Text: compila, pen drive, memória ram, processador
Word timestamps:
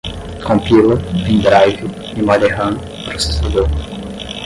compila, 0.43 0.97
pen 1.23 1.41
drive, 1.43 1.85
memória 2.17 2.55
ram, 2.55 2.73
processador 3.05 3.67